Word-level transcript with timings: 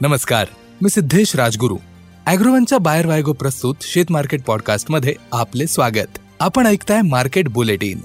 नमस्कार 0.00 0.46
मी 0.82 0.88
सिद्धेश 0.88 1.36
राजगुरू. 1.36 1.78
अॅग्रोवनच्या 2.26 2.78
बाहेर 2.78 3.06
वायगो 3.06 3.32
प्रस्तुत 3.32 3.74
शेत 3.82 4.04
मार्केट 4.10 4.42
पॉडकास्टमध्ये 4.42 5.14
आपले 5.32 5.66
स्वागत. 5.66 6.18
आपण 6.40 6.66
ऐकताय 6.66 7.00
मार्केट 7.02 7.48
बुलेटिन. 7.48 8.00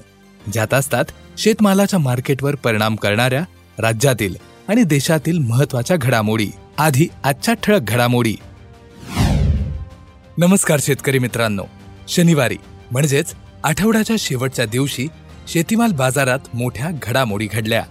ज्यात 0.54 0.73
असतात 0.73 1.05
शेतमालाच्या 1.38 1.99
मार्केटवर 1.99 2.55
परिणाम 2.55 2.96
करणाऱ्या 2.96 3.43
राज्यातील 3.80 4.35
आणि 4.67 4.84
देशातील 4.84 5.38
महत्त्वाच्या 5.38 5.98
घडामोडी. 5.98 6.48
आधी 6.77 7.07
आजच्या 7.23 7.54
ठळक 7.54 7.81
घडामोडी. 7.81 8.35
नमस्कार 10.38 10.80
शेतकरी 10.81 11.20
मित्रांनो. 11.20 11.63
शनिवारी 12.08 12.58
म्हणजेच 12.91 13.34
आठवड्याच्या 13.63 14.16
शेवटच्या 14.20 14.66
दिवशी 14.66 15.08
शेतीमाल 15.48 15.91
बाजारात 15.91 16.39
मोठ्या 16.53 16.89
घडामोडी 17.03 17.48
घडल्या. 17.53 17.84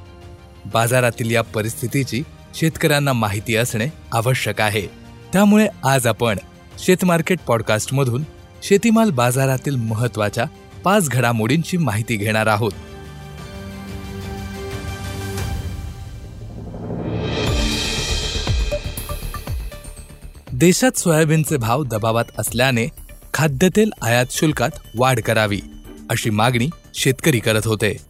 बाजारातील 0.73 1.31
या 1.31 1.43
परिस्थितीची 1.43 2.23
शेतकऱ्यांना 2.55 3.13
माहिती 3.13 3.57
असणे 3.57 3.87
आवश्यक 4.13 4.61
आहे. 4.61 4.87
त्यामुळे 5.33 5.69
आज 5.85 6.07
आपण 6.07 6.39
शेतमार्केट 6.79 7.39
पॉडकास्टमधून 7.47 8.25
शेतीमाल 8.63 9.11
बाजारातील 9.11 9.77
महत्त्वाच्या 9.77 10.45
पाच 10.85 11.09
घडामोडींची 11.09 11.77
माहिती 11.77 12.17
घेणार 12.17 12.47
आहोत. 12.47 12.73
देशात 20.53 20.99
सोयाबीनचे 20.99 21.57
भाव 21.57 21.85
दबावात 21.85 22.25
असल्याने 22.39 22.87
खाद्यतेल 23.35 23.91
आयात 24.03 24.27
शुल्कात 24.31 24.71
वाढ 24.99 25.21
करावी 25.21 25.61
अशी 26.11 26.31
मागणी 26.31 26.69
शेतकरी 26.95 27.39
करत 27.39 27.67
होते. 27.67 28.10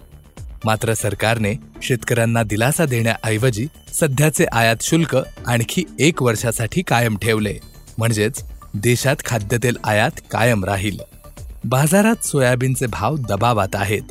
मात्र 0.64 0.94
सरकारने 0.94 1.54
शेतकऱ्यांना 1.82 2.42
दिलासा 2.42 2.84
देण्याऐवजी 2.84 3.66
सध्याचे 4.00 4.46
आयात 4.52 4.76
शुल्क 4.80 5.16
आणखी 5.46 5.84
एक 5.98 6.22
वर्षासाठी 6.22 6.82
कायम 6.82 7.16
ठेवले. 7.16 7.58
म्हणजेच 7.98 8.44
देशात 8.74 9.16
खाद्यतेल 9.24 9.76
आयात 9.84 10.10
कायम 10.30 10.64
राहील. 10.64 10.98
बाजारात 11.64 12.24
सोयाबीनचे 12.24 12.86
भाव 12.86 13.16
दबावात 13.16 13.68
आहेत. 13.74 14.02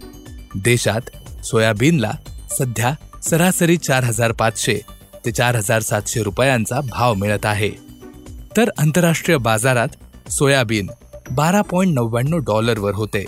देशात 0.56 1.02
सोयाबीनला 1.46 2.12
सध्या 2.58 2.94
सरासरी 3.24 3.78
चार 3.78 4.04
हजार 4.04 4.32
पाचशे 4.32 4.80
ते 5.26 5.32
चार 5.32 5.56
हजार 5.56 5.82
सातशे 5.82 6.24
रुपयांचा 6.24 6.80
भाव 6.80 7.14
मिळत 7.14 7.46
आहे. 7.46 7.72
तर 8.58 8.70
आंतरराष्ट्रीय 8.78 9.38
बाजारात 9.38 9.88
सोयाबीन 10.32 10.90
बारा 11.32 11.62
पॉइंट 11.62 11.94
नव्याण्णव 11.96 12.38
डॉलरवर 12.38 12.94
होते. 12.94 13.26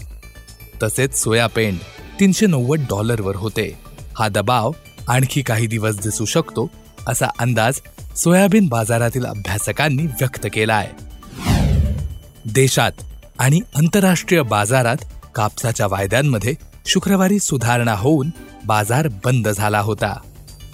तसेच 0.84 1.24
सोयापेंड 1.24 1.78
तीनशे 2.22 2.46
नव्वद 2.46 2.80
डॉलरवर 2.80 3.36
होते. 3.36 3.78
हा 4.18 4.28
दबाव 4.28 4.72
आणखी 5.08 5.42
काही 5.42 5.68
दिवस 5.68 5.96
दिसू 6.00 6.26
शकतो 6.26 6.70
असा 7.08 7.28
अंदाज 7.40 7.80
सोयाबीन 8.16 8.68
बाजारातील 8.68 9.26
अभ्यासकांनी 9.26 10.04
व्यक्त 10.04 10.48
केला 10.54 10.76
आहे 10.76 12.52
देशात 12.54 12.92
आणि 13.40 13.60
आंतरराष्ट्रीय 13.76 14.42
बाजारात 14.42 14.98
कापसाच्या 15.36 15.88
वायद्यांमध्ये 15.88 16.54
शुक्रवारी 16.86 17.40
सुधारणा 17.40 17.94
होऊन 17.94 18.30
बाजार 18.66 19.08
बंद 19.26 19.48
झाला 19.48 19.80
होता. 19.80 20.14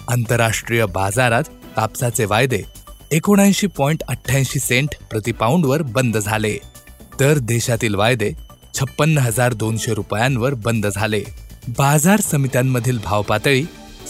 आंतरराष्ट्रीय 0.08 0.84
बाजारात 0.86 1.44
कापसाचे 1.76 2.24
वायदे 2.24 2.62
एकोणऐंशी 3.12 3.66
पॉईंट 3.66 4.02
अठ्ठ्याऐंशी 4.08 4.58
सेंट 4.58 4.88
प्रतिपाऊंडवर 5.10 5.82
बंद 5.82 6.16
झाले. 6.16 6.56
तर 7.20 7.38
देशातील 7.38 7.94
वायदे 7.94 8.32
छप्पन्न 8.80 9.18
हजार 9.18 9.52
दोनशे 9.52 9.94
रुपयांवर 9.94 10.54
बंद 10.54 10.86
झाले. 10.86 11.22
बाजार 11.68 12.20
समित्यांमधील 12.20 12.98
भाव 13.04 13.22
पातळी 13.22 13.64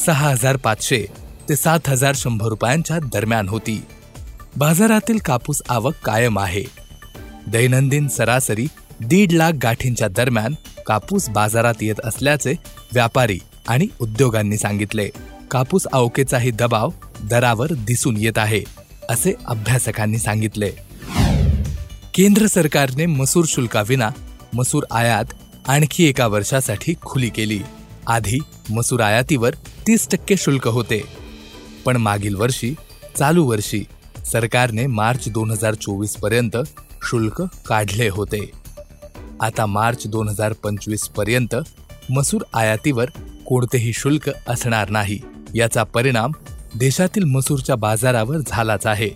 सहा 0.07 0.29
हजार 0.31 0.57
पाचशे 0.57 1.05
ते 1.49 1.57
सात 1.57 1.89
हजार 1.89 2.15
शंभर 2.15 2.47
रुपयांच्या 2.47 2.99
दरम्यान 2.99 3.49
होती. 3.49 3.83
बाजारातील 4.57 5.19
कापूस 5.19 5.63
आवक 5.69 5.95
कायम 6.05 6.39
आहे. 6.39 6.65
दैनंदिन 7.47 8.09
सरासरी 8.09 8.67
दीड 9.01 9.33
लाख 9.33 9.53
गाठींच्या 9.63 10.09
दरम्यान 10.09 10.55
कापूस 10.87 11.29
बाजारात 11.29 11.83
येत 11.83 12.01
असल्याचे 12.05 12.55
व्यापारी 12.93 13.39
आणि 13.69 13.87
उद्योगांनी 14.01 14.57
सांगितले. 14.57 15.09
कापूस 15.51 15.87
आवकेचाही 15.93 16.51
दबाव 16.51 16.91
दरावर 17.23 17.73
दिसून 17.73 18.17
येत 18.17 18.39
आहे 18.39 18.63
असे 19.09 19.35
अभ्यासकांनी 19.47 20.19
सांगितले. 20.19 20.71
केंद्र 22.15 22.47
सरकारने 22.47 23.07
मसूर 23.07 23.45
शुल्काविना 23.49 24.11
मसूर 24.55 24.83
आयात 24.91 25.25
आणखी 25.69 26.05
एका 26.05 26.27
वर्षासाठी 26.27 26.95
खुली 27.03 27.29
केली. 27.29 27.61
आधी 28.07 28.39
मसूर 28.71 29.01
आयातीवर 29.01 29.55
तीस 29.87 30.09
टक्के 30.09 30.37
शुल्क 30.37 30.69
होते. 30.69 31.03
पण 31.85 31.97
मागील 31.97 32.35
वर्षी 32.35 32.75
चालू 33.19 33.45
वर्षी 33.45 33.85
सरकारने 34.27 34.87
मार्च 34.87 35.29
दोन 35.29 35.51
हजार 35.51 35.75
चोवीसपर्यंत 35.75 36.57
शुल्क 37.03 37.43
काढले 37.67 38.09
होते. 38.09 38.51
आता 39.41 39.67
मार्च 39.67 40.07
दोन 40.07 40.29
हजार 40.29 40.53
पंचवीसपर्यंत 40.53 41.55
मसूर 42.11 42.43
आयातीवर 42.55 43.11
कोणतेही 43.47 43.93
शुल्क 43.93 44.31
असणार 44.49 44.91
नाही. 44.91 45.19
याचा 45.55 45.83
परिणाम 45.83 46.33
देशातील 46.75 47.25
मसूरच्या 47.25 47.77
बाजारावर 47.77 48.37
झालाच 48.47 48.87
आहे. 48.87 49.11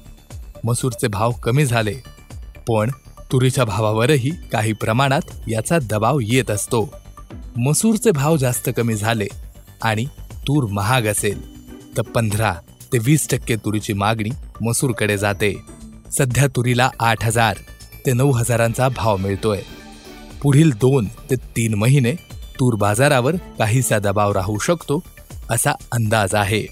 मसूरचे 0.65 1.06
भाव 1.06 1.31
कमी 1.31 1.66
झाले. 1.66 1.94
पण 2.69 2.91
तुरीच्या 3.32 3.65
भावावरही 3.65 4.31
काही 4.53 4.72
प्रमाणात 4.72 5.20
याचा 5.48 5.78
दबाव 5.82 6.19
येत 6.22 6.50
असतो. 6.50 6.94
मसूरचे 7.56 8.10
भाव 8.10 8.37
जास्त 8.37 8.70
कमी 8.76 8.94
झाले 8.94 9.26
आणि 9.82 10.04
तूर 10.48 10.69
महाग 10.70 11.03
असेल 11.03 11.41
तर 11.97 12.03
पंधरा 12.03 12.54
ते 12.92 12.98
वीस 12.98 13.28
टक्के 13.28 13.56
तुरीची 13.56 13.92
मागणी 13.92 14.31
मसूरकडे 14.60 15.19
जाते. 15.19 15.54
सध्या 16.19 16.47
तुरीला 16.47 16.91
आठ 17.00 17.25
हजार 17.25 17.56
ते 18.06 18.12
नऊ 18.12 18.31
हजारांचा 18.31 18.88
भाव 18.88 19.16
मिळतोय. 19.16 19.60
पुढील 20.42 20.71
दोन 20.71 21.06
ते 21.31 21.34
तीन 21.34 21.75
महिने 21.75 22.12
तूर 22.60 22.75
बाजारावर 22.75 23.37
काहीसा 23.59 23.98
दबाव 23.98 24.32
राहू 24.32 24.59
शकतो 24.59 25.03
असा 25.50 25.71
अंदाज 25.92 26.34
आहे. 26.34 26.62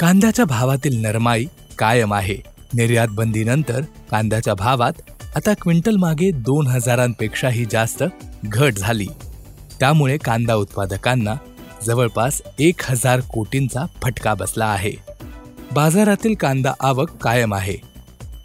कांद्याच्या 0.00 0.44
भावातील 0.44 1.00
नरमाई 1.02 1.44
कायम 1.78 2.14
आहे. 2.14 2.52
निर्यात 2.74 3.08
बंदीनंतर 3.10 3.80
कांद्याच्या 4.10 4.54
भावात 4.54 4.92
आता 5.36 5.54
क्विंटल 5.54 5.96
मागे 5.96 6.30
दोन 6.30 6.66
हजारांपेक्षाही 6.66 7.64
जास्त 7.70 8.04
घट 8.44 8.72
झाली. 8.72 9.06
त्यामुळे 9.80 10.16
कांदा 10.16 10.54
उत्पादकांना 10.54 11.34
जवळपास 11.86 12.42
एक 12.58 12.80
हजार 12.84 13.20
कोटींचा 13.20 13.86
फटका 14.02 14.34
बसला 14.34 14.66
आहे. 14.66 14.92
बाजारातील 15.72 16.34
कांदा 16.34 16.72
आवक 16.80 17.10
कायम 17.10 17.54
आहे. 17.54 17.76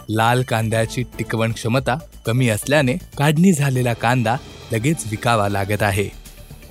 लाल 0.10 0.42
कांद्याची 0.42 1.04
टिकवण 1.04 1.52
क्षमता 1.52 1.96
कमी 2.26 2.50
असल्याने 2.50 2.94
काढणी 3.18 3.54
झालेला 3.54 3.94
कांदा 3.94 4.36
लगेच 4.72 5.04
विकावा 5.12 5.50
लागत 5.50 5.84
आहे. 5.84 6.10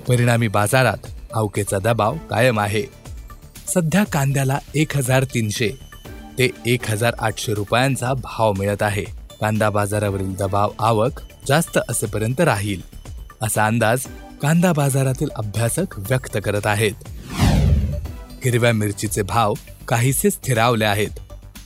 परिणामी 0.07 0.47
बाजारात 0.47 1.07
अवकेचा 1.33 1.79
दबाव 1.79 2.15
कायम 2.29 2.59
आहे. 2.59 2.83
सध्या 3.67 4.03
कांद्याला 4.03 4.59
एक 4.75 4.97
हजार 4.97 5.23
तीनशे 5.23 5.69
ते 6.39 6.49
एक 6.65 6.91
हजार 6.91 7.13
आठशे 7.19 7.53
रुपयांचा 7.53 8.13
भाव 8.13 8.53
मिळत 8.53 8.83
आहे. 8.83 9.16
कांदा 9.41 9.69
बाजारावरील 9.69 10.35
दबाव 10.35 10.71
आवक 10.79 11.11
जास्त 11.47 11.79
असेपर्यंत 11.89 12.41
राहील. 12.41 12.81
असा 13.41 13.65
अंदाज 13.65 13.99
कांदा 14.41 14.73
बाजारातील 14.73 15.29
अभ्यासक 15.35 15.99
व्यक्त 15.99 16.37
करत 16.45 16.67
आहेत. 16.67 16.91
हिरव्या 18.45 18.73
मिरचीचे 18.73 19.21
भाव 19.21 19.53
काहीसे 19.87 20.29
स्थिरावले 20.29 20.85
आहेत. 20.85 21.09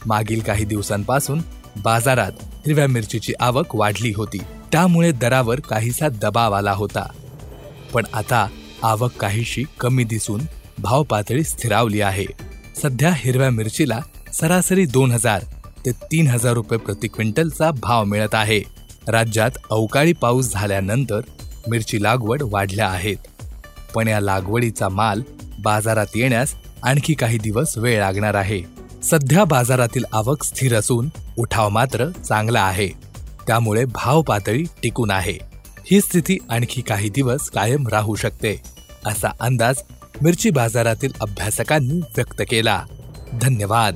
मागील 0.06 0.40
काही 0.40 0.66
दिवसांपासून 0.66 1.42
बाजारात 1.84 2.32
हिरव्या 2.42 2.88
मिरचीची 2.88 3.34
आवक 3.40 3.76
वाढली 3.76 4.14
होती. 4.16 4.38
त्यामुळे 4.72 5.12
दरावर 5.12 5.60
काहीसा 5.60 6.08
दबाव 6.10 6.54
आला 6.54 6.72
होता. 6.72 7.10
पण 7.94 8.04
आता 8.14 8.48
आवक 8.84 9.12
काहीशी 9.12 9.64
कमी 9.80 10.04
दिसून 10.04 10.42
भाव 10.80 11.04
पातळी 11.04 11.44
स्थिरावली 11.44 12.02
आहे. 12.02 12.26
सध्या 12.82 13.14
हिरव्या 13.16 13.50
मिरचीला 13.50 14.00
सरासरी 14.34 14.86
दोन 14.86 15.12
हजार 15.12 15.44
ते 15.86 15.92
तीन 15.92 16.28
हजार 16.28 16.54
रुपये 16.54 16.80
प्रति 16.80 17.08
क्विंटलचा 17.08 17.72
भाव 17.72 18.04
मिळत 18.04 18.36
आहे. 18.36 18.62
राज्यात 19.08 19.52
अवकाळी 19.72 20.14
पाऊस 20.14 20.52
झाल्यानंतर 20.52 21.22
मिरची 21.68 22.04
लागवड 22.04 22.42
वाढल्या 22.46 22.88
आहेत. 22.88 23.18
पण 23.96 24.08
या 24.08 24.20
लागवडीचा 24.20 24.90
माल 24.90 25.22
बाजारात 25.60 26.06
येण्यास 26.16 26.56
आणखी 26.84 27.14
काही 27.14 27.38
दिवस 27.38 27.78
वेळ 27.78 28.00
लागणार 28.00 28.34
आहे. 28.34 28.62
सध्या 29.04 29.44
बाजारातील 29.44 30.04
आवक 30.14 30.44
स्थिर 30.44 30.76
असून 30.76 31.10
उठाव 31.38 31.70
मात्र 31.70 32.10
चांगला 32.10 32.62
आहे. 32.62 32.88
त्यामुळे 33.48 33.86
भाव 33.86 34.22
पातळी 34.22 34.64
टिकून 34.84 35.12
आहे. 35.12 35.38
ही 35.92 36.02
स्थिती 36.02 36.38
आणखी 36.50 36.82
काही 36.82 37.10
दिवस 37.10 37.50
कायम 37.50 37.88
राहू 37.88 38.16
शकते 38.16 38.62
असा 39.06 39.28
अंदाज 39.40 39.76
मिरची 40.22 40.50
बाजारातील 40.50 41.12
अभ्यासकांनी 41.22 41.94
व्यक्त 41.94 42.42
केला. 42.50 42.84
धन्यवाद. 43.42 43.96